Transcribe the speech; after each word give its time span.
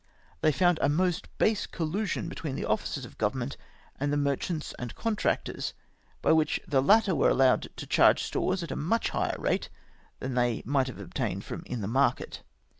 They 0.41 0.51
found 0.51 0.79
a 0.81 0.89
most 0.89 1.27
base 1.37 1.67
collusion 1.67 2.27
between 2.27 2.55
the 2.55 2.65
officers 2.65 3.05
of 3.05 3.19
Government 3.19 3.55
and 3.99 4.11
the 4.11 4.17
merchants 4.17 4.73
and 4.79 4.95
contractors, 4.95 5.75
by 6.23 6.31
which 6.31 6.59
the 6.67 6.81
latter 6.81 7.13
were 7.13 7.29
allowed 7.29 7.67
to 7.77 7.85
charge 7.85 8.23
stores 8.23 8.63
at 8.63 8.71
a 8.71 8.75
much 8.75 9.09
higher 9.09 9.35
rate 9.37 9.69
than 10.19 10.33
they 10.33 10.63
might 10.65 10.87
have 10.87 10.95
been 10.95 11.05
obtained 11.05 11.45
for 11.45 11.61
in 11.67 11.81
the 11.81 11.87
market. 11.87 12.41